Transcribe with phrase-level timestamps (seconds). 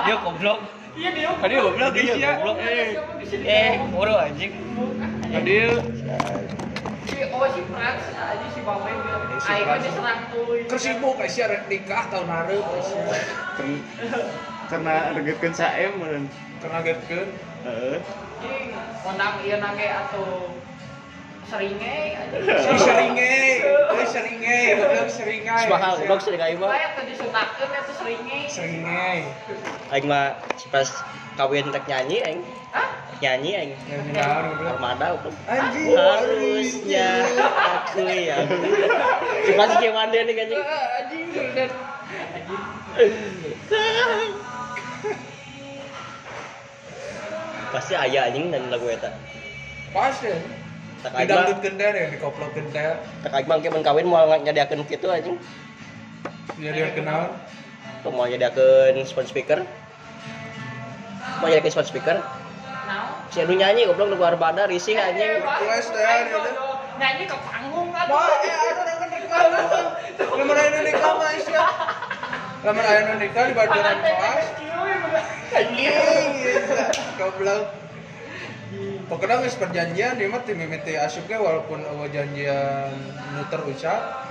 [0.00, 0.58] Dia goblok.
[0.90, 1.30] Iya dia.
[1.34, 2.30] Tadi goblok Dia guys ya.
[2.36, 2.56] goblok.
[2.60, 2.88] Eh,
[3.40, 4.52] Eh, bodoh anjing.
[5.22, 5.54] Tadi
[7.06, 8.60] si oh si Frans aja si.
[9.38, 9.80] Si Aing Frans.
[9.80, 10.46] aja serang tuh.
[10.66, 12.26] Kersibuk guys ya rek nikah tahun
[12.64, 13.02] guys ya.
[14.66, 15.92] Karena regetkeun saem.
[16.60, 17.28] Karena getkeun.
[17.60, 17.98] Heeh.
[19.00, 20.48] Menang iya nage atau
[21.50, 22.38] seringe aja.
[22.64, 23.34] Si seringe,
[23.90, 25.54] euy seringe, goblok seringe.
[25.66, 26.70] Semahal goblok sering aing mah.
[26.70, 28.38] Kayak tadi sunatkeun eta seringe.
[28.46, 29.06] Seringe.
[29.90, 30.38] Aing mah
[30.70, 30.88] pas
[31.34, 32.40] kawin tek nyanyi aing.
[33.18, 33.72] Nyanyi aing.
[34.14, 34.46] Ya.
[34.78, 35.18] Armada.
[35.50, 35.86] Anjing.
[35.98, 37.08] Harusnya
[37.50, 38.46] aku yang
[39.50, 40.62] Cuma si Kewande nih anjing.
[40.62, 41.70] Anjing bener.
[47.70, 49.10] Pasti aya anjing dan lagu eta.
[49.90, 50.14] Pas
[51.00, 51.08] ya.
[51.08, 53.00] Tak aing mah, Didangdut gender ya, dikoplok gender.
[53.24, 55.36] tak aing mah ke mun kawin moal nyadiakeun kitu anjing.
[56.60, 57.32] Ya dia kenal.
[58.04, 59.64] Tuh mau nyadiakeun sound speaker.
[61.40, 62.20] Mau nyadiakeun sound speaker.
[63.30, 65.40] Si anu nyanyi goblok lagu Armada risih anjing.
[65.40, 66.52] Wes deh, dia deh.
[67.00, 68.06] Nyanyi ke panggung kan.
[68.12, 69.42] Wah, eh ada yang nikah.
[70.36, 71.64] Lamar aya nikah mah ya.
[72.66, 74.46] Lamar aya nikah di bajaran kelas.
[75.54, 75.94] Anjing.
[77.16, 77.62] Goblok.
[79.10, 82.94] Pokoknya geus perjanjian dia mah tim mimiti asupnya walaupun eueuh janjian
[83.34, 84.22] nu terucap.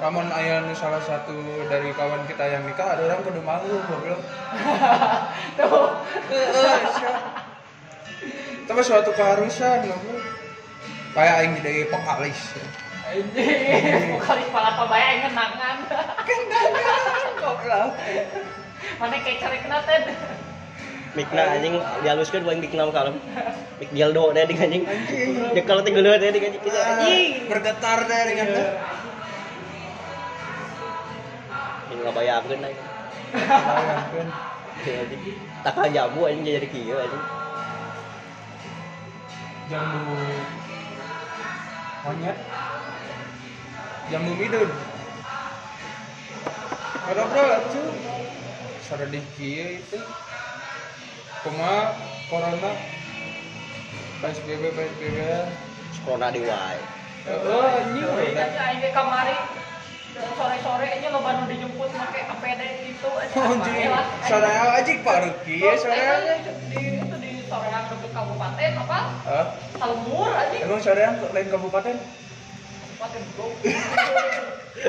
[0.00, 1.36] Namun aya nu salah satu
[1.68, 4.24] dari kawan kita yang nikah ada orang kudu manggung goblok.
[5.60, 5.92] Tuh.
[8.72, 10.24] Mah suatu keharusan goblok.
[11.12, 12.40] Kayak aing jadi vokalis.
[13.12, 15.76] Anjing, vokalis pala pabaya aing ngenangan.
[17.44, 17.92] Goblok.
[18.96, 20.00] Mana kayak cari kena teh.
[21.18, 21.74] Mikna anjing
[22.06, 23.16] dihaluskeun buat mikna mah kalem.
[23.82, 24.82] Mik dildo deh di anjing.
[24.86, 25.30] Anjing.
[25.58, 26.62] Ya kalau teh geuleuh deh di anjing.
[26.62, 27.50] Kita anjing.
[27.50, 28.68] bergetar deh dengan teh.
[31.90, 32.14] Ini aing.
[32.14, 32.62] Bayangkeun.
[34.86, 35.22] Ya, anjing.
[35.66, 37.24] Tak jamu anjing jadi kieu anjing.
[39.68, 40.16] jambu
[42.08, 42.38] monyet
[44.08, 44.70] jambu midun
[47.04, 47.82] ada bro itu
[48.88, 49.20] sada di
[49.76, 50.00] itu
[51.44, 51.94] kuma
[52.26, 52.70] corona
[54.18, 55.18] PSBB PSBB
[56.02, 56.78] Corona di wae.
[57.28, 58.26] oh anjing we.
[58.34, 59.36] Aja aing ge kamari
[60.34, 62.60] sore-sore aja lo baru dijemput make APD
[62.90, 63.34] gitu aja.
[63.38, 63.76] anjing
[64.26, 68.98] sada anjing paruh kieu sada di itu di soreang deket kabupaten apa?
[69.28, 69.46] Hah?
[69.78, 70.56] Salmur aja.
[70.58, 71.96] emang sada yang lain kabupaten
[72.98, 73.46] Kabupaten bro.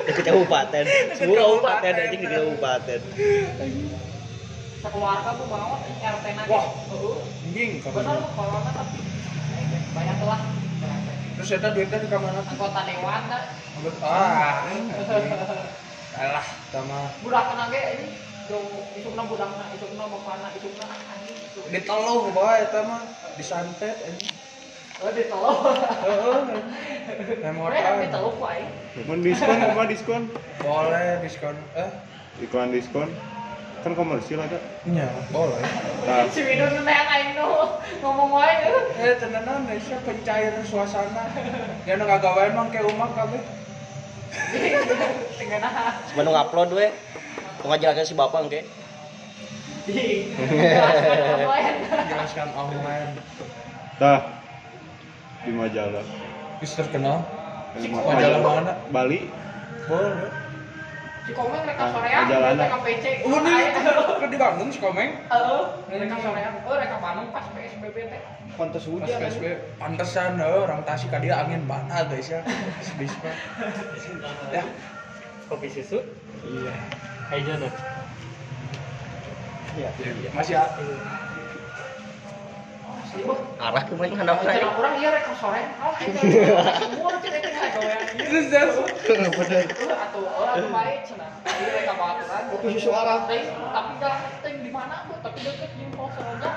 [0.10, 0.84] Deket kabupaten.
[1.14, 3.00] Semua kabupaten anjing di kabupaten.
[4.80, 6.50] Sekeluarga bu banget RT nage.
[6.50, 6.66] Wah.
[7.44, 9.00] Anjing Benar kapan bu corona tapi
[9.90, 10.42] banyak lah.
[11.40, 13.44] terus eta duitnya di kamana Anggota dewan dah.
[14.04, 14.68] ah
[16.20, 18.08] alah sama Budak nage ini.
[18.98, 21.38] Isukna budakna, isukna bapana, isukna anjing.
[21.70, 23.02] diteluh bae eta mah
[23.36, 24.36] disantet anjing
[25.00, 25.64] Oh, ditolong.
[25.64, 28.68] heeh apa ditolong ku aing.
[29.08, 30.28] Mun diskon apa diskon?
[30.60, 31.88] boleh diskon eh
[32.44, 33.08] Iklan diskon.
[33.80, 34.60] Kan komersil ada.
[34.86, 35.64] nya boleh
[36.04, 37.48] Nah, Si Widun nanya aing nu
[38.00, 38.54] ngomong wae.
[38.98, 41.32] eh tenanan Indonesia pencair suasana
[41.84, 43.40] ya nu ngagawean mah ke rumah kabeh
[45.36, 45.96] Tinggal nah.
[46.06, 46.88] Sebelum upload we.
[47.60, 48.62] Pengajaran si bapak engke.
[49.84, 50.32] Di.
[52.06, 53.16] Jelaskan online.
[53.96, 54.22] dah
[55.42, 56.04] di majalah.
[56.58, 57.20] bisa terkenal
[57.76, 58.74] Majalah mana?
[58.90, 59.28] Bali.
[59.86, 60.32] boleh
[61.30, 62.24] Si Komeng mereka Ah, sorean,
[62.58, 63.06] mereka PC.
[63.22, 63.70] oh nih
[64.18, 66.54] kan di Bandung si komeng Heeh, mereka sorean.
[66.66, 68.22] Oh, mereka Bandung pas PSBB teh.
[68.58, 69.44] Pantas Pas PSB
[69.78, 72.42] pantesan eh, orang Tasik dia angin mana guys ya
[72.82, 73.14] sedih
[74.58, 74.64] ya
[75.46, 76.02] Kopi susu.
[76.42, 76.74] Iya.
[77.30, 77.74] Ayo nah.
[79.78, 79.90] Iya,
[80.34, 81.29] masih ya bu.
[83.60, 84.68] Arah ke handap Orang saya.
[84.70, 85.10] orang iya
[86.00, 86.20] itu
[86.78, 87.50] semua cek itu
[89.12, 89.66] nggak terus Bener.
[89.90, 91.30] Atau orang baik cenah.
[91.42, 92.42] Iya mereka baturan.
[92.54, 93.26] Kopi susu arah.
[93.26, 94.96] Tapi tapi dah ting di mana?
[95.10, 96.52] Tapi deket di pos Seroja.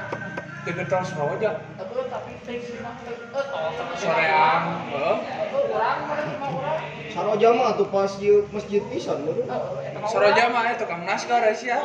[0.62, 3.00] deket terus aja Tapi tapi ting di mana?
[3.02, 4.62] Eh, soreang
[4.92, 5.16] eh.
[5.18, 6.72] Eh, orang mana.
[7.08, 9.42] Saroja mah tuh pas di masjid pisan baru.
[9.42, 10.52] Eh, mah Soroja orang.
[10.54, 11.80] mah ya tukang naskah guys ya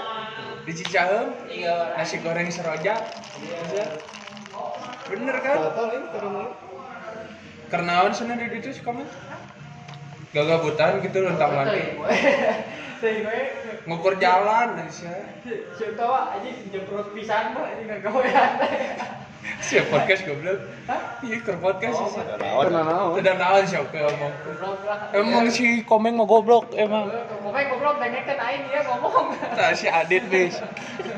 [0.62, 1.96] di Cicahem Iya.
[1.96, 3.00] nasi goreng Soroja
[3.40, 3.86] Bisa.
[5.08, 5.56] Bener kan?
[5.62, 6.48] Batal ini karena mau
[7.68, 9.04] kernaon sana di situ sih kamu
[10.32, 11.96] gagabutan gitu lentang lagi
[12.98, 13.40] Teh gue
[13.86, 18.52] ngukur jalan ya Siapa tahu aja jemprot pisan mah ini nggak gawean.
[19.58, 20.60] siap podcast goblok?
[21.24, 23.16] Iya ke podcast sih Karena naon?
[23.16, 24.34] udah naon sih oke ngomong?
[25.14, 27.08] emang si komeng mah goblok emang.
[27.40, 29.36] Pokoknya goblok dengerin aing dia ngomong.
[29.54, 30.58] tak si Adit bis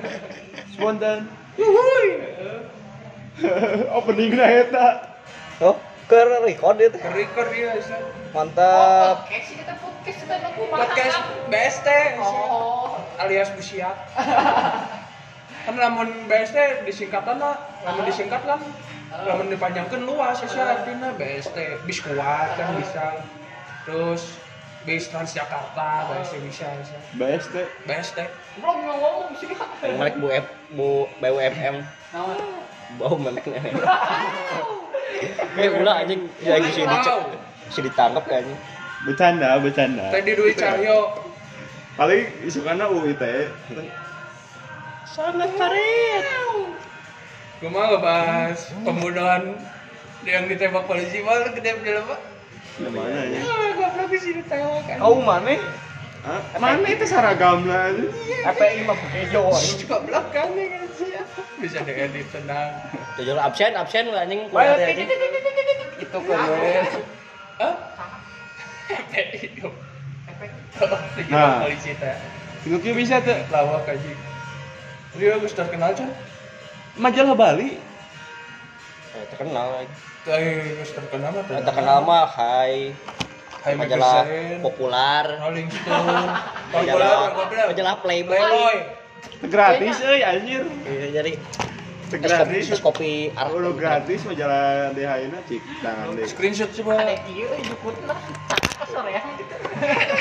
[0.75, 1.25] Spontan.
[1.55, 2.78] Opening
[4.39, 4.87] na eta.
[5.59, 5.75] Oh,
[6.09, 6.97] ke record itu.
[6.99, 7.97] Record dia Isa.
[8.33, 9.25] Mantap.
[9.25, 11.17] podcast kita podcast kita nunggu Podcast
[11.49, 11.87] BST
[12.21, 13.95] oh alias busiat.
[15.67, 18.61] kan lamun BST disingkatan lah, lamun disingkat kan
[19.09, 23.25] lamun dipanjangkan luas ya artinya BST bis kuat kan bisa
[23.83, 24.37] terus
[24.85, 26.95] bis Transjakarta BST bisa bisa
[27.51, 27.67] teh.
[27.85, 28.17] BST
[28.61, 29.49] belum ngomong sih
[29.83, 30.89] melek Bu F, Bu
[31.19, 31.75] BUMM.
[32.13, 32.68] Nama.
[32.97, 33.59] Bau memeknya.
[35.59, 37.27] Eh, ulah anjing ya di sini Wow.
[37.67, 38.55] si ditangkap kayaknya.
[39.03, 40.07] Bercanda, bercanda.
[40.15, 41.11] tadi Dwi Cahyo
[41.99, 43.51] Paling isukana UI teh.
[45.03, 46.23] Sangat karet.
[47.59, 49.59] gue mau ngebahas pembunuhan
[50.23, 52.17] yang ditembak polisi malah gede dalam apa?
[52.79, 53.39] Yang mana ya?
[53.43, 54.97] Ah, goblok sih ditembak kan.
[55.03, 55.59] Kau mana?
[56.59, 57.95] Mana itu seragam lah.
[58.43, 59.55] FPI mah kejo.
[59.87, 61.09] Goblok kan ya kan sih.
[61.63, 62.75] Bisa diedit tenang.
[63.15, 64.51] Tujuh absen absen lah anjing.
[64.51, 65.07] Kuliah anjing.
[65.99, 66.39] itu kan
[67.59, 67.75] Hah?
[69.35, 69.73] Hidup.
[71.27, 71.59] Nah.
[71.63, 72.15] polisi teh.
[72.63, 73.35] Tengok yuk bisa tuh.
[73.51, 74.11] Lawak aja.
[75.19, 76.09] Dia gue terkenal kan?
[76.95, 77.79] Majalah Bali.
[79.09, 79.83] Eh, terkenal.
[80.23, 81.43] Tuh, gue terkenal mah.
[81.47, 82.95] Eh, Terkenal mah Hai
[83.63, 84.23] majalah
[84.63, 85.25] populer.
[85.39, 86.27] Rolling Stone.
[86.71, 88.39] Majalah Populer, majalah Playboy.
[88.39, 88.77] Playboy.
[89.51, 90.63] Gratis euy anjir.
[90.87, 91.31] Iya, jadi
[92.09, 92.73] Gratis.
[92.73, 93.53] es kopi art.
[93.53, 96.25] Udah gratis majalah DHI na cik tangan deh.
[96.25, 97.05] Screenshot coba.
[97.05, 98.15] ada kieu jukutna
[98.81, 99.21] kasar ya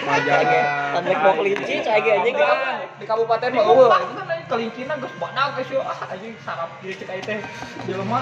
[0.05, 1.01] Majalah.
[1.01, 2.37] Tandek mau kelinci, cai ge anjing.
[2.99, 3.91] di kabupaten mah eueuh
[4.51, 7.39] kelincina geus badak geus yo ah anjing sarap ieu cek teh
[7.87, 8.21] jelema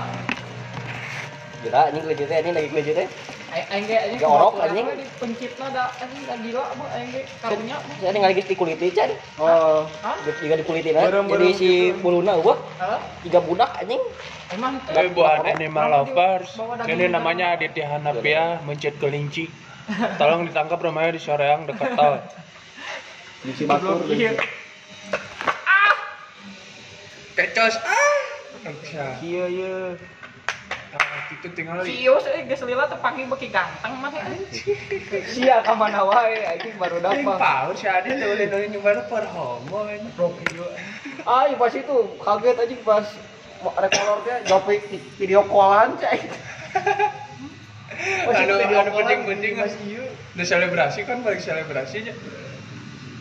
[1.65, 3.09] Gila anjing kelinci teh, ini lagi kelinci teh.
[3.57, 4.87] Aing aing ge anjing orok, anjing.
[4.93, 8.87] di pencipna da anjing da gila mah aing ge karunya mah Saya tinggal geus dikuliti
[8.93, 9.11] can.
[9.41, 9.89] Oh,
[10.45, 11.09] juga dikuliti nah.
[11.09, 11.71] Jadi si
[12.05, 13.01] buluna Hah?
[13.25, 14.03] tiga budak anjing.
[14.47, 14.79] emang
[15.11, 16.55] buat animal lovers,
[16.87, 19.51] ini namanya Aditya Hanapia mencet kelinci.
[20.23, 22.23] Tolong ditangkap rumahnya di Soreang dekat tol.
[23.43, 24.07] di Cibatur.
[24.07, 24.39] Iya.
[27.35, 28.17] Kecos, ah!
[28.67, 29.19] Bisa.
[29.23, 29.75] Iya iya.
[31.33, 34.11] Itu tinggal di Cios eh geus lila teu panggil beki ganteng mah
[35.31, 37.37] Sia ka mana wae anjing baru dapat.
[37.39, 40.09] pau si Adit tuh udah nanya nyoba per homo ini.
[41.27, 43.07] Ah, iya pas itu kaget anjing pas
[43.63, 44.81] rekolornya jopik
[45.19, 46.21] video callan cai.
[48.27, 49.71] Anu anu callan, penting-penting kan.
[49.89, 50.05] ieu.
[50.37, 52.15] Udah selebrasi kan balik selebrasi aja.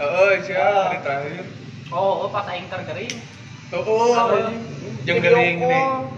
[0.04, 0.92] Oh, sih Ah.
[0.92, 1.46] hari terakhir.
[1.96, 3.16] Oh, oh, pas aing tergering.
[3.72, 4.52] Oh, oh,
[5.08, 6.15] jeung gering nih.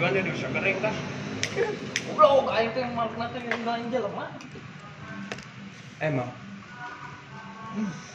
[0.00, 0.96] Cuman dia bisa kering kan.
[2.16, 4.32] Goblok aing teh makna teh ninggalin jelema.
[6.00, 6.32] Emang.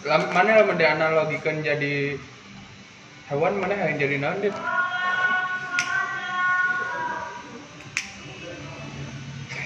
[0.01, 2.17] Lam, mana lah dianalogikan jadi
[3.29, 4.57] hewan mana yang jadi naon Dit?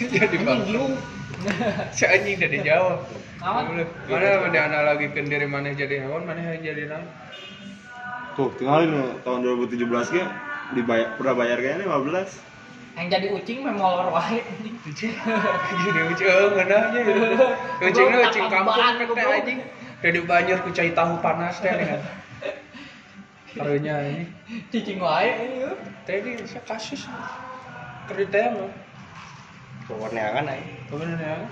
[0.20, 0.84] jadi bangsa.
[1.96, 3.00] Si anjing udah dijawab.
[3.40, 3.88] Naon?
[4.12, 7.08] Mana lah dianalogikan diri mana jadi hewan, mana yang jadi naon?
[8.36, 9.88] Tuh, tinggalin tahun 2017
[10.20, 12.50] ge dibayar pernah bayar kayaknya 15.
[13.00, 15.14] Yang jadi ucing mah molor wae jadi ucing
[16.28, 17.02] ngeunah aja.
[17.80, 19.40] Ucingnya ucing kampung goblok.
[19.40, 19.60] anjing.
[20.00, 22.02] Jadi banyak ku cai tahu panas teh kan.
[23.56, 24.24] Karunya ini.
[24.70, 25.76] Cicing wae ini yeuh.
[26.04, 27.08] Tadi saya kasus
[28.12, 28.72] kerja mah.
[29.88, 30.70] Pewarnaan aja.
[30.92, 31.50] Kebenaran.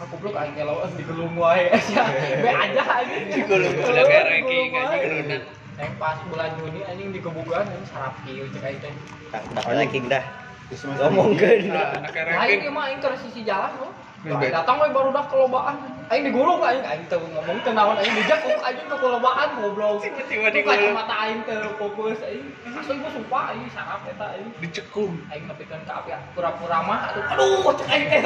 [0.00, 2.08] Aku blok aing kalau digelung wae sia.
[2.44, 3.44] Be aja anjing.
[3.44, 4.96] Digelung, udah kayak ranking, wae.
[5.04, 5.42] gelunan.
[5.80, 8.92] Yang pas bulan Juni anjing digebugan anjing sarap kieu cek aing teh.
[9.32, 10.24] Tak tak ranking dah.
[10.70, 11.72] Ngomongkeun.
[11.72, 13.92] Nah, Aing mah aing ke sisi jalan loh.
[14.20, 15.80] Datang we baru dah kelobaan.
[16.12, 20.04] Aing digulung aing aing teu ngomong teu naon aing dijak kok aing ke kelobaan goblok.
[20.04, 20.92] Tiba-tiba Itu digulung.
[20.92, 22.44] Kacamata aing teu fokus aing.
[22.76, 24.52] Asli gua sumpah aing sarap eta aing.
[24.60, 25.16] Dicekung.
[25.32, 28.20] Aing nepikeun ka api pura-pura mah aduh aduh cek aing teh.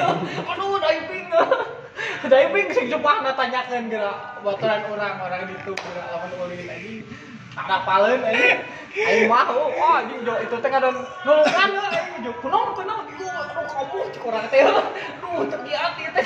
[0.50, 1.26] Aduh diving.
[2.26, 7.06] Diving sing sumpah tanyakeun geura baturan urang orang ditu geura lamun ulin anjing.
[7.54, 8.58] Aing.
[8.94, 13.26] Aing mah oh wah anjing jo itu teh ngadon nulungan aing jo kunaon kunaon ieu
[13.30, 14.62] aduh kamu cek urang teh.
[14.66, 16.24] Aduh di hati teh.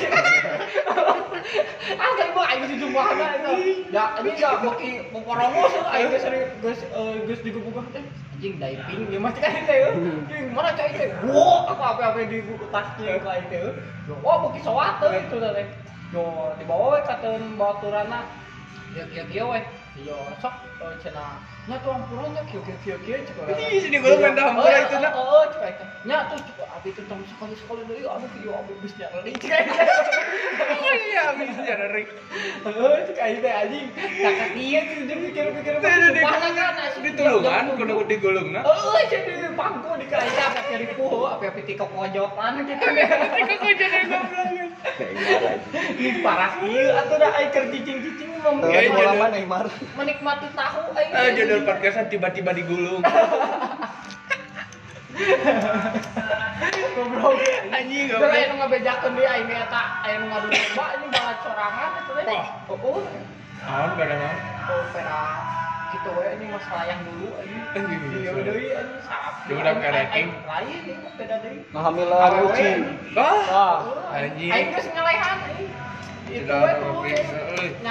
[1.97, 3.51] Ah kayak gua aing sumpahna eta.
[3.93, 8.05] Ya ini ya beki poporongos aing geus sering eh, geus digebugan teh.
[8.37, 9.79] Anjing diving mah cek aing teh.
[9.93, 11.09] Anjing mana cek aing teh.
[11.29, 13.61] Wah apa apa di buku tasnya aing teh.
[14.25, 15.67] Wah beki sowat teh itu teh.
[16.09, 18.25] Yo dibawa we ka teun baturana.
[18.97, 19.53] Ya kieu kieu
[19.97, 20.05] we.
[20.05, 23.61] Yo sok eh, cenah nya tuang puranya kieu kieu kieu cek urang.
[23.61, 25.13] Ih, sini gua main dahampura itu, nak.
[25.13, 25.89] Oh, cek aing teh.
[26.09, 29.33] Nya tuh cek abi itu tong sekali sekali deui aduh kieu abi geus nyari
[30.89, 32.03] Iya, bisa dari.
[32.65, 33.87] Heuh, cek aing teh anjing.
[33.93, 35.17] Kakak ieu tuh dia
[35.79, 38.61] Teh di Sumpah, kan, di tulungan, kudu di gulungna.
[38.65, 43.07] Oh, jadi pangku di kain apa nyari puhu, apa apa tiko pojokan gitu nih.
[43.45, 44.49] Tiko pojokan yang goblok.
[45.99, 49.19] Ini parah ieu atuh da aing keur cicing-cicing mah Iya, iya, Bola iya.
[49.21, 49.67] mana Neymar?
[49.99, 51.13] menikmati tahu aing.
[51.59, 53.03] Judul podcastnya tiba-tiba digulung.
[56.95, 57.35] goblok.
[57.75, 58.39] Anjing, Udah goblok.
[58.39, 59.83] aing nu ngabejakeun deui aing eta
[60.23, 60.71] nu ngadu itu
[62.23, 62.39] teh.
[62.39, 62.47] Wah.
[62.79, 63.03] Oh,
[63.59, 64.39] Naon kada naon?
[64.71, 65.23] oh pera
[65.91, 67.63] gitu we ini masalah yang dulu anjing.
[67.75, 69.03] Anjing, Iya deui anjing.
[69.51, 69.75] Dia udah.
[69.83, 71.59] Lain ini beda deui.
[71.75, 72.81] Anjing.
[73.19, 74.51] Wah, Wah, Anjing.
[74.55, 75.39] Aing geus ngelehan.
[76.31, 77.89] Itu we dulu oke, we.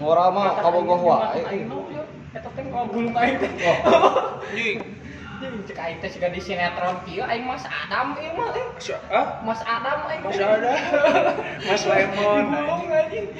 [0.00, 1.66] Ngora mah kabogoh wae.
[1.68, 2.04] No ieu.
[2.32, 3.50] Eta teh ngabulung aing teh.
[4.52, 4.78] anjing.
[5.66, 8.66] Cek aing teh siga di sinetron kieu aing Mas Adam ieu mah eh.
[8.78, 10.22] Masya, ah, Mas Adam aing.
[10.22, 10.72] Mas ada.
[11.66, 12.44] Mas Lemon.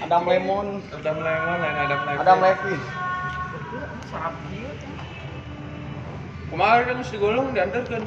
[0.02, 0.66] Adam Lemon.
[0.92, 2.20] Adam Lemon, lain Adam Levin.
[2.20, 2.80] Adam Levin.
[4.10, 4.90] Sarap kieu teh.
[6.52, 8.02] Kemarin kan mesti digulung diantarkan.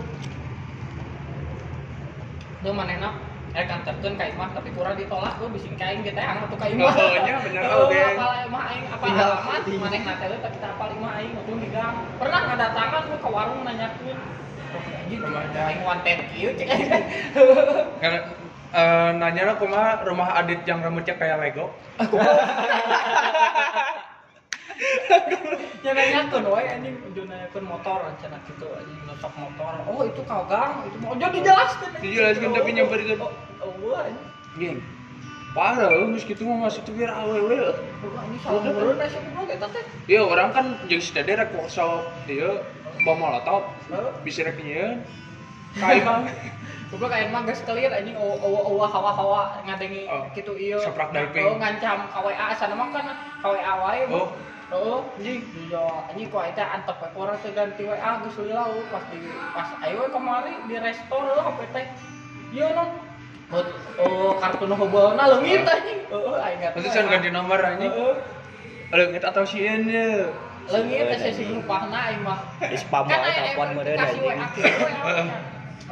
[2.61, 6.59] Tuh manehna eh kanterkeun ka imah tapi kurang ditolak tuh bisin kain kita yang atuh
[6.59, 6.91] ka imah.
[6.91, 8.03] Oh, nya bener Oh, oge.
[8.03, 9.83] apal imah aing apa Tinggal alamat tinggal.
[9.87, 11.95] manehna teh tapi tak apal imah aing atuh di gang.
[12.19, 14.17] Pernah ngadatangan tuh ke warung nanyakeun.
[14.75, 15.61] Oh, Rumahnya.
[15.65, 16.67] aing wanted kieu cek.
[18.03, 18.19] Karena
[18.75, 21.71] eh, nanya lah kumaha rumah Adit yang rambutnya kayak Lego.
[25.85, 29.73] Ya nanyakeun wae anjing udah nanyakeun motor cenah kitu anjing nusok motor.
[29.87, 31.91] Oh, itu kagang, itu mau jadi dijelaskeun.
[32.01, 33.19] Dijelaskeun tapi nyamperkeun.
[33.21, 33.31] Oh,
[33.63, 34.27] oh, anjing.
[34.59, 34.79] Geng.
[35.55, 37.71] Parah, lu geus kitu mah masih tuh biar awewe.
[38.03, 39.83] Oh, anjing salah meureun asa goblok eta teh.
[40.11, 42.59] Iya, orang kan jeung si Dede rek workshop dia
[43.07, 43.71] bawa molotov.
[44.27, 44.99] Bisa rek nyieun.
[45.79, 46.27] Kai mah
[46.91, 50.77] Goblok kayak mah geus clear anjing eueuh hawa-hawa ngadengi Oh, kitu ieu.
[50.83, 51.45] saprak diving.
[51.45, 53.05] Oh, ngancam KWA sana mah kan
[53.41, 54.01] KWA wae.
[54.11, 54.29] Oh.
[54.65, 55.41] Heeh, anjing.
[55.69, 59.17] Iya, anjing kok eta antep we orang teh ganti WA geus lila we pas di
[59.53, 61.85] pas ayo kemari di resto leuh HP teh.
[62.49, 62.89] Ieu non.
[63.53, 63.61] Oh,
[64.01, 65.99] oh kartu nu heubeulna leungit anjing.
[66.09, 67.93] Heeh, aing gak Pasti can ganti nomor anjing.
[67.93, 68.15] Heeh.
[68.89, 70.33] Leungit atau sieun ya.
[70.65, 72.41] Leungit teh sesi lupahna aing mah.
[72.57, 74.65] Di spam Kan wae aya telepon meureun kasih anjing.
[74.65, 74.91] We.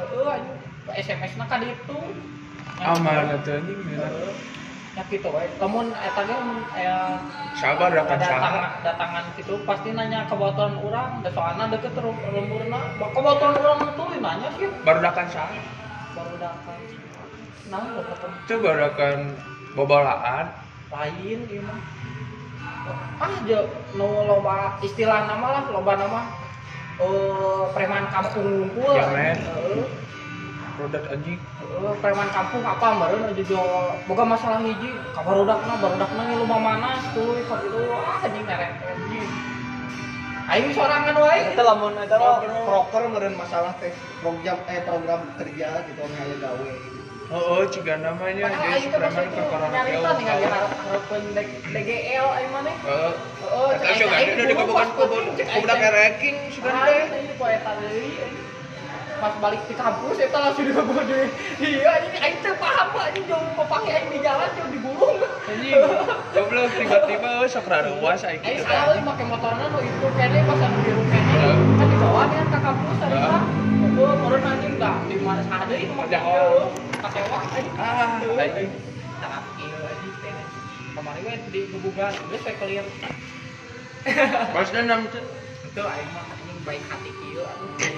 [0.02, 0.58] Heeh, anjing.
[0.98, 1.98] SMS-na ka ditu.
[2.82, 3.78] Aman atuh anjing.
[3.86, 4.06] ya
[5.04, 7.18] gitu we lamun eta ge mun aya
[7.54, 8.78] Sabar akan saha.
[8.82, 14.68] datangan gitu pasti nanya kebutuhan orang da soalna deket Ba- kebutuhan orang itu nanya sih
[14.82, 15.58] Baru dakan saha.
[16.14, 16.78] baru datang
[17.64, 19.18] nah datang Itu baru akan
[19.74, 20.46] bobolaan.
[20.94, 21.78] lain ieu mah
[23.18, 23.58] ah je
[23.92, 26.20] nu loba istilah nama lah loba nama
[26.94, 29.42] eh preman kampung ngumpul Jamet.
[29.42, 29.82] Heeh.
[30.76, 31.38] Rodat anjing.
[31.74, 33.58] Eh, preman kampung apa meureun aja jo
[34.06, 38.70] boga masalah hiji ka barudakna barudakna nge lumah mana tuh ka itu ah anjing ngerek
[38.78, 39.28] anjing
[40.44, 43.90] aing sorangan wae Eta lamun eta mah proker meureun masalah teh
[44.22, 47.00] program eh program kerja gitu anu aya gawe gitu.
[47.34, 51.22] Oh, oh, ciga namanya jadi teh preman corona nyarita nih ngage hareupeun
[51.74, 53.10] DGL aing mah nih Oh,
[53.42, 55.02] heeh Kata siya ganda udah digabukan ko
[55.58, 58.14] udah kereking sudah Ah, ini ku eta deui
[59.20, 61.28] pas balik ke kampus eta langsung digabung deui
[61.62, 65.80] iya ini aing teh paham lah ini jauh kepake aing di jalan jauh digulung anjing.
[66.34, 69.00] Goblok tiba-tiba oh, sok raruas aing Aing gitu kan.
[69.06, 71.42] make motorna nu itu kene pas anu biru kene.
[71.78, 73.42] Kan dibawa nih ke kampus tadi mah
[73.94, 76.68] meureun anjing da di mana saha deui nu make Jauh.
[77.04, 77.66] anjing.
[77.78, 78.70] Ah, anjing.
[79.22, 80.34] tarap ieu anjing teh
[80.94, 82.86] kemarin we di gubugan geus we clear
[84.52, 85.24] Pas dendam tuh.
[85.64, 87.93] itu aing mah anjing baik hati kieu aduh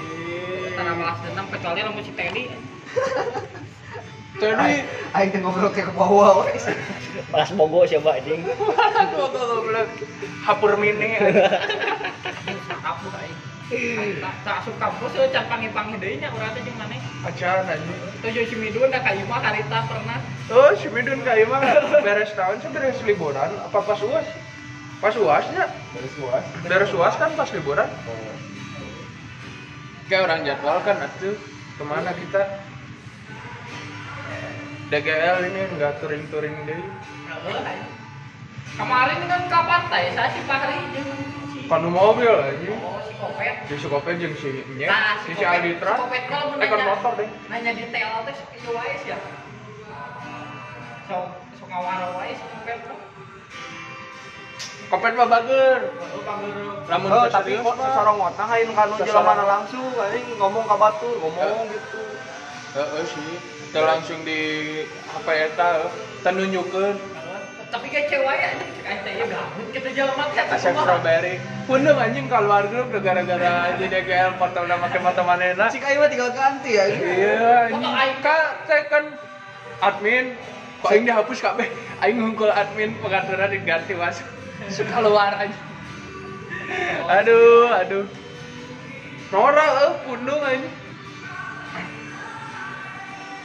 [0.77, 2.45] tanah balas dendam kecuali lamun si Teddy
[4.37, 4.85] Tadi
[5.17, 6.61] Aing teh ngobrol ke bawah we.
[7.33, 8.45] Balas bogo siapa anjing.
[8.45, 9.89] gua goblok.
[10.45, 11.17] Hapur mini.
[12.69, 17.01] sakap aing tak tak asup kampus euy can pangi-pangi deui nya urang teh jeung maneh
[17.25, 17.99] Acan anjing.
[18.21, 20.21] itu jeung si Midun da ka imah harita pernah
[20.53, 21.59] Oh, si Midun kayak mah
[22.07, 24.29] beres tahun sih beres liburan apa pas uas?
[25.03, 25.67] Pas uasnya?
[25.91, 26.45] Beres luas.
[26.63, 27.91] Beres uas kan pas liburan.
[30.07, 31.35] Kayak orang jadwal kan atuh
[31.77, 32.43] ke mana kita?
[34.87, 36.79] DGL ini nggak touring-touring deh.
[38.77, 40.79] Kemarin kan ke pantai, saya si Fahri
[41.51, 42.71] si Kanu mobil aja.
[42.79, 43.67] Oh, si Kopet.
[43.67, 45.95] Di Sukope jeung si Nye, Nah, si si Kopet- Aditra.
[45.97, 47.29] Si Kopet kalau Eh kan nanya, motor deh.
[47.51, 49.19] nanya detail teh ieu wae sih ya.
[51.11, 51.17] So,
[51.59, 52.79] so ngawaro wae si Kopet.
[54.87, 55.81] Kopet mah bager.
[56.87, 59.11] Lamun Oh, tapi kok sorong mata hain kanu Sasaran.
[59.11, 62.03] jelema na langsung aing ngomong ka batur, ngomong gitu.
[62.79, 63.31] Heeh sih.
[63.75, 64.41] Teu langsung di
[65.11, 65.69] apa eta
[66.23, 66.97] teu nunjukeun
[67.67, 68.51] tapi kayak cewek ya
[68.87, 71.35] kayak teh gabut kita jalan mati asap strawberry.
[71.67, 75.67] Punung anjing keluar grup gara-gara jadi GL foto udah make foto manehna.
[75.67, 76.85] Cik mah tinggal ganti ya.
[76.87, 78.35] Iya, Foto
[78.71, 79.05] saya kan
[79.83, 80.39] admin
[80.79, 81.69] kok aing dihapus kabeh.
[81.99, 84.23] Aing ngungkul admin pengaturan diganti mas.
[84.73, 85.59] Suka keluar aja.
[87.07, 88.05] Aduh, aduh.
[89.31, 90.65] Nora eh pundung aing.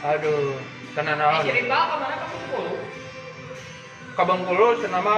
[0.02, 0.58] Aduh,
[0.98, 1.42] tenan eh naon.
[1.46, 2.76] jadi bal ke mana kamu sepuluh
[4.12, 5.16] Ka Bengkulu senama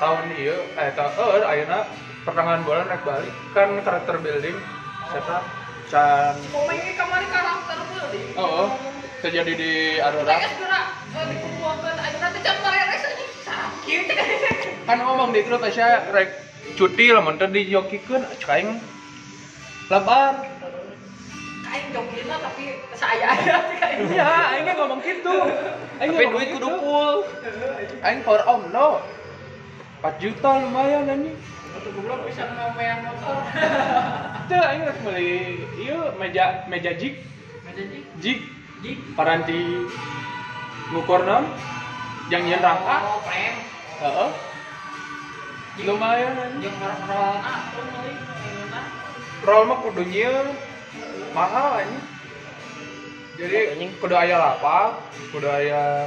[0.00, 1.84] tahun ieu eh tahun ayeuna
[2.24, 4.56] pertengahan bulan naik balik kan karakter building
[5.12, 5.44] serta
[5.92, 8.70] can komen ini kemarin karakter beli Oh,
[9.20, 10.24] terjadi di Aurora.
[10.32, 13.31] Saya gerak eh, dikumpulkan aja beres aja sakit
[14.86, 16.30] Kan ngomong di grup saya rek
[16.78, 18.70] cuti lah menteri di jokikeun cek aing
[19.90, 20.34] lebar.
[21.66, 25.34] kain jokina tapi saya aja kain Iya, aing ngomong gitu.
[25.98, 26.78] Aing Tapi duit kudu gitu.
[26.84, 27.16] full.
[28.04, 29.00] Aing power om no.
[30.02, 31.38] 4 juta lumayan anjing.
[31.72, 33.36] untuk goblok bisa ngomong motor
[34.50, 37.22] Teu aing rek meuli ieu meja meja jig,
[37.64, 38.38] Meja jik jig
[38.84, 39.88] jik paranti
[40.92, 41.48] ngukur naon?
[42.30, 42.96] Yang nyeun rangka.
[43.02, 43.58] oh frame
[44.02, 44.30] Heeh.
[45.82, 48.84] Lumayan yang ah beli enak
[49.42, 50.52] roll mah kudu nyieun
[51.32, 52.04] mahal anjing
[53.34, 53.90] jadi Anjing.
[53.98, 55.00] kudu aya lapak
[55.32, 56.06] kudu aya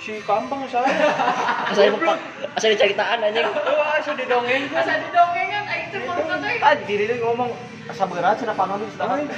[0.00, 0.88] si kampung saya
[1.70, 2.16] Asal mempak,
[2.56, 3.44] asal diceritaan anjing.
[3.44, 7.52] wah asa didongeng asa didongengan aing teh mau kata Ah, diri dia ngomong
[7.86, 9.28] asa berat cenah panon sedangkan.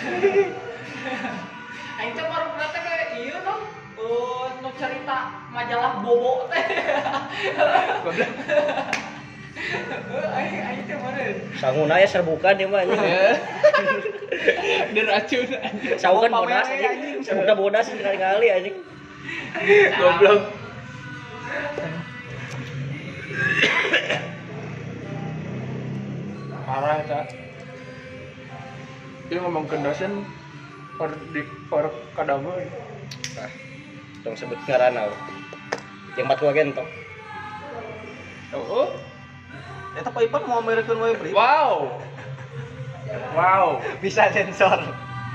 [1.99, 3.62] aing teh baru kata kayak ieu dong
[3.97, 6.65] Oh, nu cerita majalah bobo teh.
[11.17, 11.33] Eh.
[11.57, 13.00] Sanguna ya serbukan dia mah anjing.
[14.93, 17.25] diracun anjing Saukan bodas anjing.
[17.25, 18.76] Serbukan bodas sekali-kali anjing.
[19.97, 20.43] goblok
[26.66, 27.20] parah ya
[29.27, 30.23] dia ngomong ke dosen
[30.99, 32.53] per di per kadama
[33.37, 33.53] Nah,
[34.27, 35.07] tong sebut ngaranna.
[36.19, 36.89] Yang matua gentong.
[38.51, 38.91] oh
[39.95, 41.31] Eta Pak Ipan mau merekeun wae beri.
[41.31, 41.87] wow
[43.33, 44.83] wow Bisa sensor.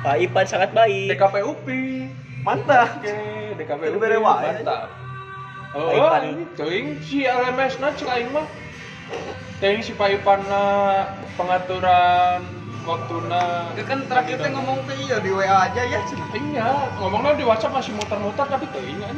[0.04, 1.16] Pak Ipan sangat baik.
[1.16, 1.82] DKP UPI
[2.44, 3.00] Mantap.
[3.00, 3.18] oke
[3.56, 4.44] DKP Itu UPI bere wae.
[4.60, 4.90] mantap
[5.72, 6.44] oh Paipan.
[6.60, 8.44] teuing si LMS na cek aing mah
[9.64, 10.62] teuing si Paipan na
[11.40, 12.44] pengaturan
[12.86, 16.00] waktuna Itu kan terakhir teh ngomong teh iya di WA aja ya.
[16.34, 19.18] iya ngomongnya di WhatsApp masih muter-muter tapi teuing kan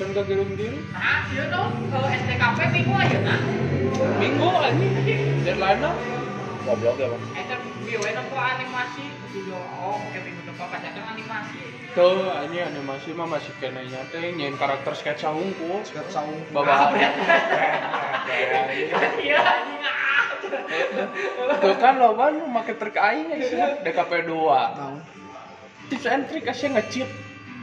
[0.00, 3.40] Can kegiring-giring Nah, ieu dong ke STKP minggu aja nah.
[4.16, 5.92] minggu anjing deadline-na
[6.60, 7.22] Goblok ya, Bang.
[7.40, 7.56] Eta
[7.90, 11.60] eta ku animasi video oh kayak minggu depan pacakan animasi.
[11.96, 16.38] tuh anjing animasi mah masih kena nyate nyain karakter sketsa hungkul Sikat saung.
[16.52, 16.94] bawa
[19.20, 19.99] Iya anjing ah.
[21.62, 24.98] tuh kan lo kan make trik aing ya DKP 2 Naon?
[25.90, 27.10] tips and trick asya nge-cheat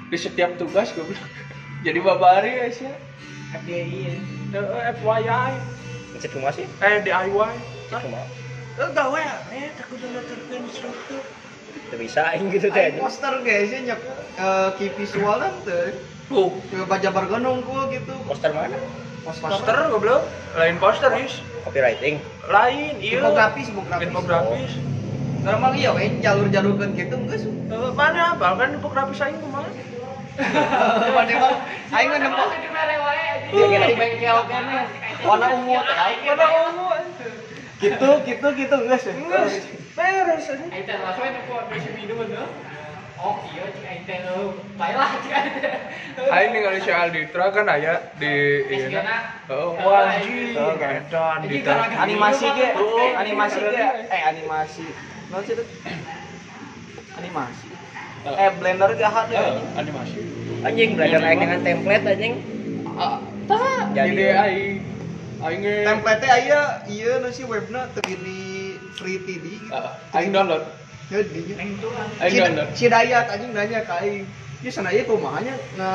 [0.08, 1.20] di setiap tugas goblok
[1.86, 2.92] jadi babari asya
[3.48, 4.12] FBI.
[4.52, 5.54] Eh, FYI
[6.12, 6.68] Ngecek rumah sih.
[6.80, 7.52] eh DIY
[7.88, 8.26] Cek rumah.
[8.78, 9.22] eh gawe
[9.52, 11.24] eh takut daftarkan instruktur
[11.88, 13.00] Teu bisa aing gitu teh.
[13.00, 14.02] Poster guys ya nyak
[14.36, 15.96] eh, key visual dan teh.
[16.28, 18.16] tuh Ke baca bergenung ku gitu.
[18.28, 18.76] Poster mana?
[19.28, 20.24] poster goblok
[20.56, 22.16] lain poster is Copywriting.
[22.48, 24.08] lain iya Infografis, infografis.
[24.08, 24.72] infografis
[25.44, 27.44] Normal iya we jalur-jalurkeun gitu geus.
[27.44, 29.68] Eh, mana apa kan infografis aing kumaha
[31.12, 31.56] Mana emang
[31.92, 33.52] aing mah nemu Di mere wae anjing.
[33.52, 34.80] Iya, iya, di bengkel kene.
[35.28, 35.96] Warna ungu teh.
[35.98, 36.88] Aing Warna ungu
[37.78, 39.04] gitu gitu gitu geus.
[39.12, 39.46] Enggak,
[39.96, 40.72] beres anjing.
[40.72, 42.67] Aing teh langsung itu bisi minum nih.
[43.18, 44.46] Oh iya cik aing teh eh,
[44.78, 45.74] baiklah cik aing teh.
[46.30, 48.34] Aing ningali si Alditra kan aya di
[48.70, 49.02] SG ieu.
[49.50, 50.54] Oh, wajib.
[50.78, 51.60] Edan Ini di
[51.98, 53.90] Animasi ge, Oh, animasi ge, iya.
[54.06, 54.86] eh animasi.
[55.34, 55.58] Naon sih?
[57.18, 57.68] Animasi.
[58.28, 59.34] Eh blender ge ada.
[59.34, 60.20] Eh, animasi.
[60.62, 62.34] Anjing belajar aing dengan template anjing.
[62.94, 63.18] Ah,
[63.50, 63.82] tah.
[63.98, 64.30] Jadi-
[65.38, 69.70] aing Template aya ieu nu si webna teu di free TD.
[69.70, 70.66] Ah, aing download.
[71.08, 72.08] Ya di Aing tuh kan.
[72.20, 72.70] Aing si, download.
[72.76, 74.28] si Dayat anjing nanya ka aing.
[74.60, 75.90] Ieu sana ieu kumaha nya nga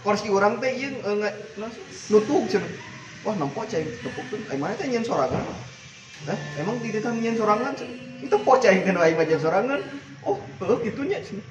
[0.00, 1.34] kursi urang teh ieu eh,
[2.08, 2.72] nutup cenah.
[3.28, 5.44] Wah nampo cai tepukkeun aing mana teh nyen sorangan.
[6.24, 8.24] Eh, emang di ditan nyen sorangan cenah.
[8.24, 9.80] Itu po cai kan aing mah sorangan.
[10.24, 11.46] Oh, heuh kitu nya cenah.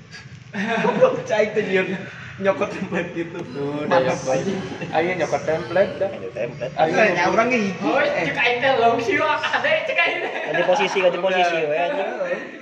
[1.29, 1.93] Cai teh nyen
[2.41, 4.53] nyokot template gitu Tuh, daya bayi.
[4.89, 6.09] Ayo nyokot template dah.
[6.09, 6.73] Ada template.
[6.75, 6.91] Ayo.
[6.97, 10.19] Kayaknya orang gini Oh, cek aing teh leung sih wah, ada cek aing.
[10.25, 12.09] Ganti posisi, ganti posisi we anjing.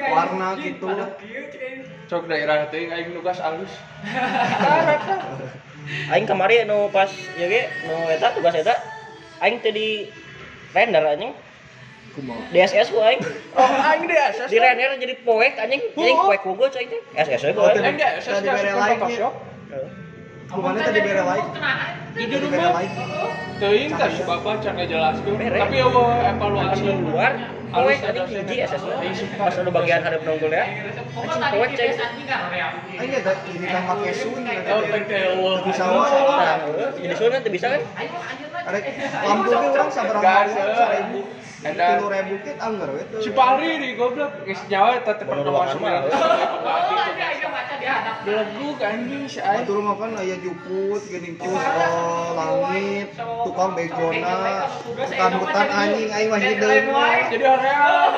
[0.10, 0.88] warna gitu
[2.12, 3.72] Cok daerah teh aing nugas alus.
[6.14, 8.78] Aing kamari nu pas ya ge nu eta tugas eta
[9.42, 10.06] aing teh di
[10.76, 11.34] render anjing.
[12.54, 13.22] DSS ku aing.
[13.58, 14.52] Oh, aing asas.
[14.52, 15.82] Di render jadi poek anjing.
[15.82, 17.02] Jadi poek unggul cai teh.
[17.18, 17.82] SS ku Oh, aing.
[17.82, 18.22] Like-nya.
[18.22, 19.34] Photoshop.
[20.50, 21.46] Bukannya tadi bere lain.
[22.18, 22.82] Jadi rumah.
[23.62, 25.38] Teuing teh si bapak can ngajelaskeun.
[25.38, 27.34] Tapi ya bawa evaluasi luar.
[27.70, 30.66] Kowe tadi hiji ya, asesna iya, pas anu bagian hareup nonggol ya.
[31.54, 32.02] Kowe cek.
[32.02, 34.42] Aing oh, ini teh make sun.
[34.42, 36.18] Oh, teh eueuh bisa wae.
[36.98, 37.82] Jadi sun bisa kan?
[38.74, 38.90] Arek
[39.22, 40.50] lampu ge urang sabaraha?
[40.50, 41.30] 1000.
[41.60, 43.04] Eta 3000 kit anggar we.
[43.22, 45.78] Cipari di goblok geus nyawa tetep teh 9.
[48.30, 49.66] Beleguk anjing si Aing.
[49.66, 56.94] Atur makan aya juput geuning terus oh, langit, tukang begona, hutan-hutan anjing aing mah hideung.
[57.34, 58.14] Jadi hoream.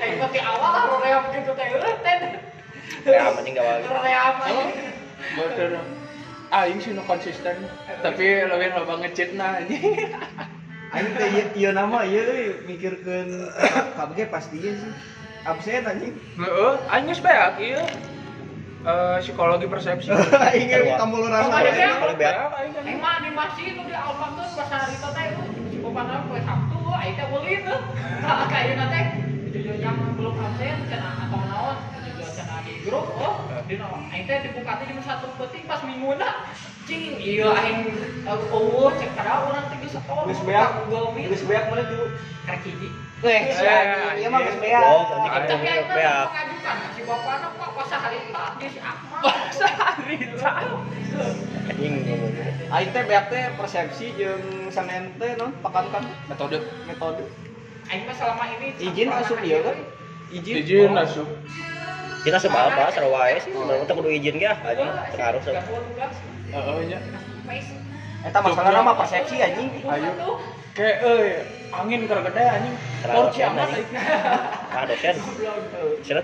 [0.00, 2.22] Aing mah ti awal lah hoream gitu teh eureun.
[3.04, 3.76] Hoream anjing gawal.
[3.84, 3.92] Gitu.
[3.92, 4.34] Hoream.
[5.36, 5.70] Bener.
[6.56, 7.68] Aing sih nu konsisten,
[8.00, 9.92] tapi leuwih loba ngecitna anjing.
[10.96, 13.52] Aing teh iya, iya iya ieu nama ieu mikirkeun
[13.92, 14.92] kabeh pastinya sih.
[15.44, 16.16] Absen anjing.
[16.40, 17.84] Heeh, anjing bae ieu.
[18.86, 20.14] Eh psikologi persepsi.
[20.14, 20.94] Oh, ya?
[21.98, 22.34] Paling beak.
[22.86, 25.26] Aing mah animasi nu di tuh pas hari itu teh
[25.74, 27.82] cukupana poe Sabtu aing teh meuli tuh.
[28.22, 29.06] Nah, teh
[29.50, 34.22] itu yang belum absen cenah atau naon itu cenah di grup oh di naon aing
[34.22, 36.46] teh dibuka teh jam 1 penting pas minguna
[36.86, 37.90] cing iya aing
[38.22, 40.30] eueuh cek kada urang teh geus sekolah.
[40.30, 40.70] Geus beak.
[41.26, 42.06] Geus beak mana tuh?
[42.46, 42.88] Karek hiji.
[43.26, 43.50] Eh,
[44.22, 44.78] ieu mah geus beak.
[44.78, 46.54] Oh, anjing Tapi aing beak.
[46.96, 47.02] Si
[48.74, 49.22] si Akmal.
[52.66, 56.58] Aing teh beak teh persepsi jeung sanen teh non pakankan Metode
[56.90, 57.24] metode.
[57.86, 59.78] Aing mah selama ini Izin asup ieu kan?
[60.34, 60.54] Izin.
[60.66, 61.28] izin asup.
[62.26, 63.54] Kita sebab apa sarua wae sih.
[63.54, 64.90] Sebenarnya teh kudu izin ge ah, anjing.
[65.14, 65.66] Terharu Tiga sih.
[65.70, 66.14] puluh tugas.
[66.50, 66.98] Heeh nya.
[68.26, 69.68] Eta masalahna mah persepsi anjing.
[69.86, 70.10] Ayo.
[70.76, 71.30] Kayak euy,
[71.72, 72.74] angin keur gede anjing.
[73.10, 73.68] Amat.
[74.72, 75.14] Nah, dosen.
[76.02, 76.20] Sila.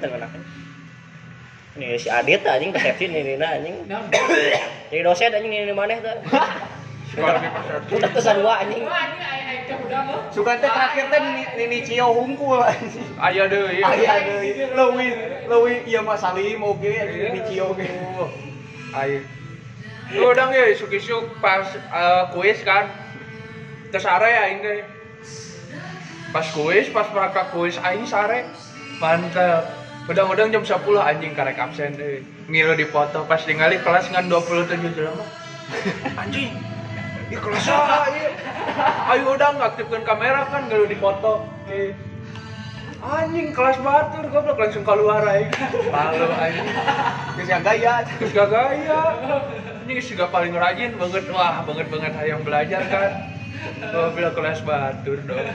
[1.73, 3.89] Ini si Adit anjing persepsi ini nah anjing.
[4.93, 5.73] Jadi dosen anjing ini
[6.05, 6.17] teh.
[7.09, 7.93] Psikologi persepsi.
[7.97, 8.85] Udah sarua anjing.
[8.85, 9.57] ini.
[10.37, 11.49] Suka teh terakhir teh Nini-
[11.81, 13.09] Cio hungkul anjing.
[13.17, 13.81] Aya deui.
[13.81, 14.69] Aya deui.
[14.77, 15.11] Leuwih
[15.49, 17.89] leuwih ieu mah Salim oge anjing Nini Cio ge.
[18.93, 19.25] Ayo.
[20.13, 22.85] Lu udah ya isuk-isuk pas eh, kuis kan.
[23.89, 24.85] Terus ya teh.
[26.33, 28.49] Pas kuis, pas praktek kuis aing sare.
[28.99, 29.69] Mantap.
[30.09, 32.25] Udang-udang jam 10 anjing karek absen deh.
[32.51, 35.23] Ngilu di foto pas ningali kelas ngan 27 jelema.
[36.25, 36.57] Anjing.
[37.31, 38.31] Di kelas ieu?
[39.13, 41.47] Ayo udah ngaktifkan kamera kan ngilu di foto.
[41.71, 41.95] Eh.
[42.99, 45.53] Anjing kelas batur goblok langsung keluar aing.
[45.93, 46.67] Malu anjing.
[47.39, 48.03] Geus yang gaya.
[48.19, 49.01] Terus gak gaya
[49.87, 53.11] ini juga paling rajin banget wah banget banget hayang belajar kan
[53.93, 55.47] oh, bila kelas batur dong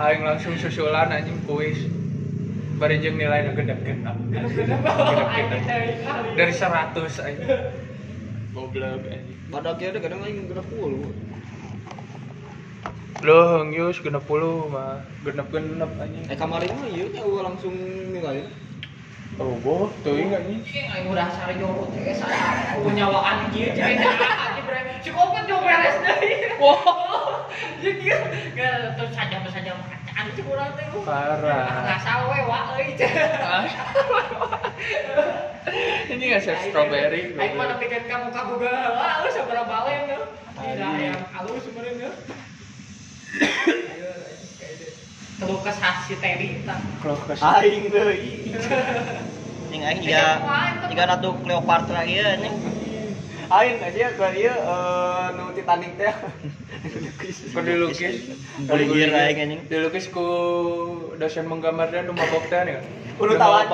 [0.00, 1.78] hayang langsung susulan anjing kuis
[2.80, 5.60] bari jeung nilai nu Aing teh
[6.02, 6.28] kali.
[6.34, 7.50] dari 100 anjing
[8.50, 11.12] goblok anjing Badak ya kadang aing genep puluh.
[13.20, 17.76] Loh, Yus genep puluh mah genep-genep anjing Eh kemarin mah ieu nya langsung
[18.16, 18.48] ninggalin.
[19.36, 24.00] oh boh tuh ingat anjing Cing aing udah sare jorot teh saya nyawaan kieu cing
[24.00, 24.80] anjing bre.
[25.04, 26.32] Si kopet jo beres deui.
[26.56, 27.11] Wah.
[27.82, 29.72] Terus saja saja
[30.46, 30.86] urang teh.
[31.02, 32.38] parah sawe
[36.12, 40.26] ini nggak strawberry Aing mah nepikeun ka muka boga heula euy sabaraha balen euy.
[40.52, 42.10] Tidak yang halus sebenarnya.
[46.02, 46.78] Si Teddy tah.
[47.02, 48.30] kalau ke Aing deui.
[49.72, 50.24] Anjing aing juga
[50.92, 52.81] juga ratu Cleopatra ieu anjing.
[53.52, 56.14] Aing aja ke ieu eh nu Titanic teh.
[57.52, 58.32] Kau dilukis,
[58.64, 59.60] Kuliah aing anjing.
[59.68, 60.24] dilukis ku
[61.20, 62.80] dosen menggambarnya nu mabok teh nih.
[63.20, 63.36] Ulu.
[63.36, 63.68] Kak,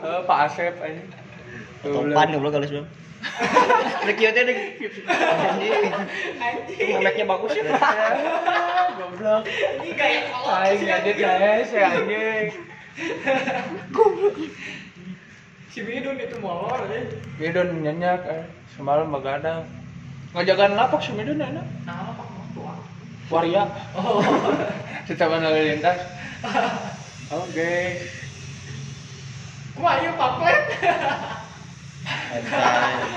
[0.00, 1.04] eh, Pak Asep anjing.
[1.84, 2.88] Topan goblok galis belum.
[4.08, 4.56] Udah kieu teh deh.
[4.56, 5.92] Anjing.
[6.40, 7.28] Anjing.
[7.28, 7.62] Bagus ya.
[9.04, 9.44] Goblok.
[9.44, 10.64] Ini gaya kolot.
[10.64, 12.48] Aing ngedit guys ya anjing.
[15.70, 17.14] Si Bidun itu molor deh.
[17.38, 18.44] Midun nyenyak eh.
[18.74, 19.62] Semalam begadang.
[20.34, 21.66] Ngajagan lapak si Midun enak.
[21.86, 22.22] Nah, apa
[22.54, 22.74] tua?
[23.30, 23.64] Waria.
[23.94, 24.18] Oh.
[25.06, 25.98] Setiap lalu lintas.
[27.46, 28.02] Oke.
[29.78, 30.64] Kumaha ieu pamflet?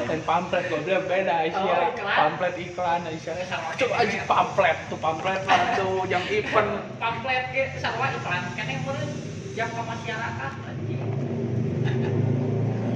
[0.10, 2.18] dan pamflet goblok beda Aisyah Oh, iklan.
[2.18, 3.34] pamflet iklan Aisyah
[3.78, 9.10] coba aja pamflet tuh pamflet lah tuh yang event pamflet ge sarua iklan keneh meureun
[9.54, 10.93] jam ke masyarakat anjing.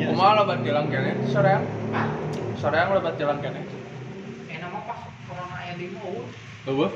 [0.07, 2.07] Kumaha lebat jalan kene soreang Hah?
[2.55, 3.61] soreang lebat jalan kene
[4.47, 6.23] Eh nama pas corona aya di mau.
[6.67, 6.91] eueuh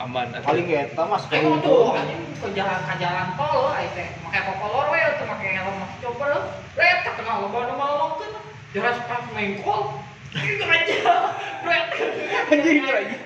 [0.00, 4.88] aman paling eta mas tuh anjing ke jalan ke jalan tol aya teh make popolor
[4.92, 6.28] we teu make helm mas coba
[6.76, 8.32] ret ka tengah loba nu malongkeun.
[8.72, 10.00] Jelas pas mengkol.
[10.32, 11.12] Ini aja.
[11.68, 11.88] Ret.
[12.48, 13.16] anjing lagi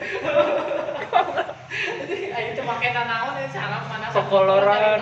[2.34, 5.00] Ayo teu make nanaon ya salah mana Pokoloran.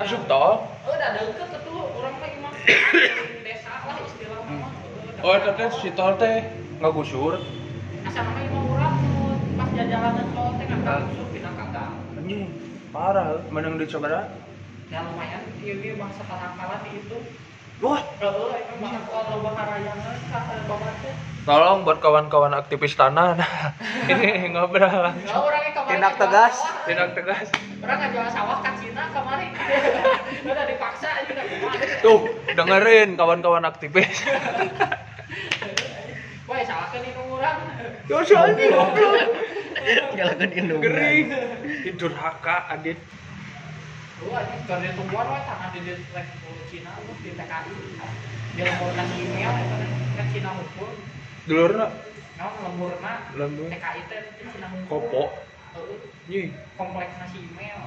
[0.00, 4.72] Asup tol Oh, udah deket tuh orang imah di desa lah istilah mah.
[5.20, 6.40] oh eta teh si tol teh
[6.80, 7.36] ngagusur
[8.08, 8.96] asal nama imah urang
[9.60, 11.90] pas jalanan tol teh ngangkat usul pindah kagak.
[12.16, 12.48] anjing
[12.90, 14.32] parah menang di sabara
[14.90, 15.46] Ya lumayan.
[15.62, 17.18] Ieu ge bangsa kalakalan di itu.
[17.80, 18.28] Wah teh.
[21.48, 23.72] tolong buat kawan-kawan aktivis tanah nah,
[24.12, 25.16] ini ngobrol
[25.90, 26.54] Tindak tegas.
[26.86, 29.56] tindak tegas Orang ngejual sawah ke Cina kemarin.
[30.52, 31.32] Udah dipaksa aja
[32.04, 34.20] tuh dengerin kawan-kawan aktivis
[36.50, 37.62] Wah, salah kan ini urang.
[38.10, 39.30] Terus anjing goblok.
[40.18, 40.82] Jalan indung.
[40.82, 41.30] Gering.
[41.86, 42.98] Tidur haka adit.
[44.18, 45.94] Lu aja dari tumbuhan wah tanah di
[46.70, 47.72] Cina di TKI.
[48.54, 49.74] Dia lembur nasi email itu
[50.14, 50.90] kan Cina hukum.
[51.46, 51.86] Dulurna
[52.40, 54.86] Nah, lemburna lembur TKI di Cina hukum.
[54.88, 55.22] kopo.
[56.30, 57.78] Nyi, kompleks nasi email.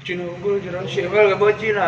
[0.00, 1.86] Cina unggul jerang si Emel gak bawa Cina.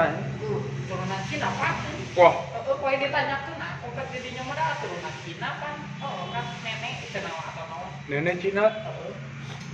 [0.88, 1.74] Turunan Cina pak.
[2.18, 5.76] Wah, Heeh, poe ditanyakeun nah kompleks di dinya mah da turunan Cina pan.
[6.02, 7.88] Oh, kan nenek itu atau naon.
[8.06, 8.64] nenek Cina.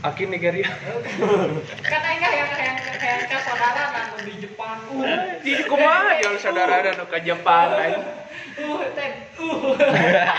[0.04, 0.68] Aki Nigeria.
[1.80, 4.84] Kan aing yang yang yang ka saudara nanu di Jepang.
[4.92, 8.04] Uh, Di kumaha jual saudara dan ke Jepang aing.
[8.60, 9.12] Uh, ten.
[9.40, 9.72] Uh.
[9.80, 10.36] Dengan.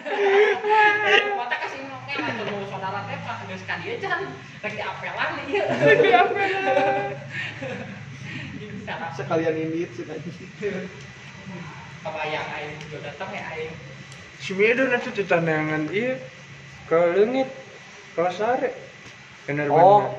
[1.38, 2.02] Mata kasih lah
[2.34, 4.26] tuh saudara teh pas geus ka dieu can
[4.58, 5.64] rek diapelan ieu.
[6.02, 7.14] Diapelan.
[9.14, 10.30] sekalian indit sih tadi
[12.00, 13.70] Kebayang aing juga datang ya aing.
[14.40, 16.16] Si Mido nanti ditandangan iya
[16.88, 17.69] ke leungit
[18.14, 18.70] ke sare.
[19.46, 20.14] Bener oh bener.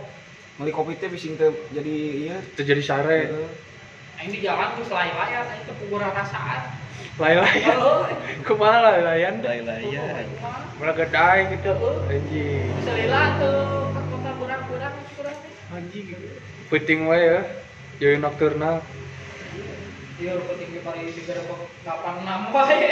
[0.59, 1.95] meli kopi teh bising teh jadi
[2.27, 3.19] iya Terjadi sare.
[4.19, 6.71] Aing di jalan tuh selai-laya aing teh kuburan rasaan.
[7.19, 7.75] Lay-layan.
[7.75, 8.01] Heuh.
[8.47, 9.43] Kumaha lay-layan?
[9.43, 10.25] Lay-layan.
[10.79, 11.73] Malah gedai gitu.
[12.07, 12.71] Anjing.
[12.81, 15.37] Selila tuh kota kurang-kurang kurang.
[15.75, 16.07] Anjing.
[16.71, 17.41] Penting wae ya.
[18.01, 18.81] Jadi nocturnal.
[20.21, 22.89] Iya, penting di pari di gerbek kapan nambah ya.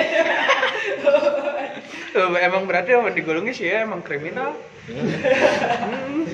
[2.10, 4.58] Eh, emang berarti emang digolongnya sih ya emang kriminal.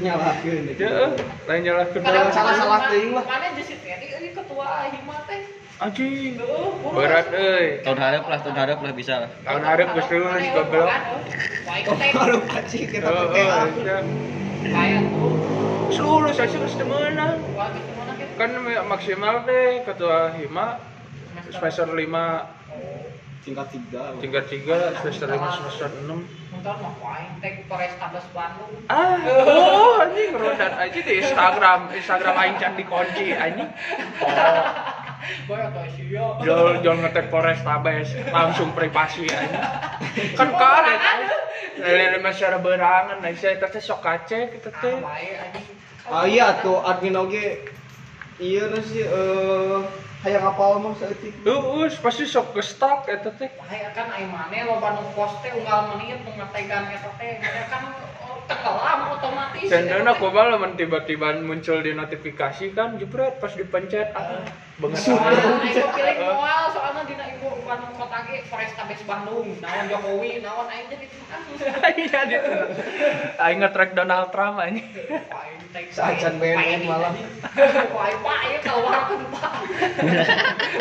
[0.05, 1.11] Nyalakeun Ya, eh,
[1.47, 3.23] lain Kadang salah-salah teuing lah.
[3.27, 5.41] Mana jadi Teddy ini ketua hima teh.
[5.75, 6.39] Anjing.
[6.87, 7.83] Berat euy.
[7.83, 9.29] Tahun harap lah, tahun harap lah bisa lah.
[9.43, 10.87] Tahun harap geus lulus goblok.
[10.87, 12.09] Wah, itu teh.
[12.15, 13.97] kalau pasti kita Oh, oh, iya.
[14.63, 15.01] Kayak.
[15.91, 16.85] Geus lulus aja geus gitu.
[18.39, 18.51] Kan
[18.87, 20.79] maksimal deh ketua hima
[21.51, 22.55] semester 5
[23.45, 28.73] tingkat tiga tingkat 3 semester 5 semester 6 Ntar mah paling teh Polrestabes Bandung.
[28.89, 33.69] Ah, oh anjing rodat aja di Instagram, Instagram aing can dikunci anjing.
[34.25, 34.65] Oh,
[36.41, 39.61] jual jual ngetek Polrestabes langsung privasi anjing.
[40.33, 41.01] Kan karet.
[41.85, 44.97] Lele masyarakat berangan, nah saya teh sok kacek kita teh.
[46.09, 47.61] Ah, iya tuh admin oge
[48.41, 49.79] iya nu sih eh
[50.25, 53.53] hayang apal mah saeutik Heeh, pasti sok ke stok eta teh.
[53.61, 57.37] Bae kan ai mane loba nu post teh unggal menit nu ngategan eta teh.
[57.69, 57.83] Kan
[58.25, 59.69] oh, tenggelam otomatis.
[59.69, 64.41] Cendana aku malah men tiba-tiba muncul di notifikasi kan jebret pas dipencet ah
[64.75, 64.99] banget.
[64.99, 69.47] Soalnya aing pilih moal soalnya dina ibu Bandung kota ge Polrestabes Bandung.
[69.57, 71.41] Naon Jokowi, naon aing jadi kan.
[71.95, 72.51] Iya gitu.
[73.39, 74.59] Aing nge-track Donald Trump.
[74.59, 74.83] Aing
[75.71, 77.11] teh Seacan BNN malah.
[77.91, 79.53] Wah, Pak, ieu keluar ke Pak.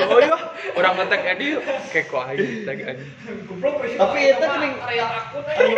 [0.06, 0.36] Oh iya,
[0.74, 1.48] orang ngetek Edi
[1.90, 3.94] kayak aing tag wis.
[3.94, 5.74] Tapi eta geuning- real akun Anu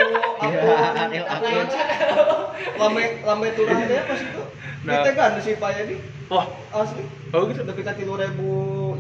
[1.13, 1.77] Iya, aku real aku
[2.77, 3.05] akun.
[3.25, 4.43] lame turun teh pas itu
[4.87, 5.03] Nah.
[5.03, 7.63] kita kan si Pak Yadi Wah, asli oh gitu.
[7.63, 8.35] tapi ka 3000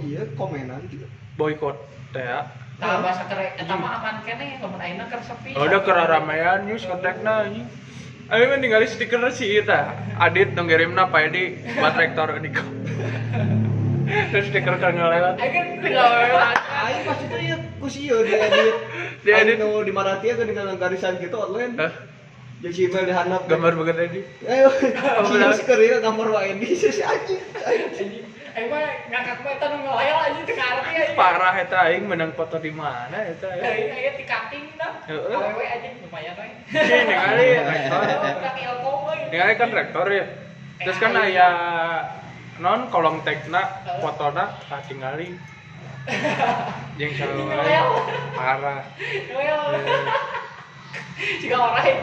[0.06, 1.76] iya komenan gitu Boykot
[2.14, 2.22] teh.
[2.22, 2.46] ya.
[2.76, 5.56] Nah, bahasa kere eta mah aman kene lamun ayeuna keur sepi.
[5.56, 7.64] Oh, udah keraramaian news kontakna anjing.
[8.28, 9.96] Ayo mah tinggal stiker si eta.
[10.16, 12.64] Adit dong kirimna Pak Edi buat rektor Uniko.
[14.30, 15.34] Terus stiker kan ngelewat.
[15.40, 16.56] Aing kan tinggal lewat.
[16.62, 18.74] aing pas itu ya ku sieun di edit
[19.24, 19.56] Di edit.
[19.60, 21.74] Anu di Maratia kan dengan garisan gitu online?
[22.56, 24.20] Jadi email dihandap Gambar banget Edi.
[24.48, 24.68] ayo
[25.60, 28.24] keur ieu gambar wa Edi si si anjing anjing.
[28.56, 28.80] Aing mah
[29.12, 31.12] ngangkat mah eta nu ngelayal aja teu ngarti aja.
[31.12, 33.52] Parah eta aing menang foto di mana eta.
[33.52, 33.68] ya.
[33.68, 34.92] Aing aya di cutting dah.
[35.04, 35.36] Heeh.
[35.36, 36.48] Awewe aja lumayan we.
[36.72, 38.00] Ini ningali rektor.
[38.00, 39.16] Udah ilko we.
[39.28, 40.24] Ningali kan rektor ya.
[40.80, 41.48] Terus kan aya
[42.56, 45.36] non kolom tagna fotona tak tingali.
[46.96, 47.88] Ini sarua ngelayal.
[48.32, 48.80] parah.
[48.96, 49.60] Ngelayal.
[51.44, 52.00] Jika orang